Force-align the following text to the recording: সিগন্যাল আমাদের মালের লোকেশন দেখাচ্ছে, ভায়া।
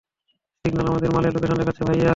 সিগন্যাল 0.65 0.87
আমাদের 0.87 1.09
মালের 1.11 1.33
লোকেশন 1.35 1.57
দেখাচ্ছে, 1.57 1.83
ভায়া। 1.83 2.09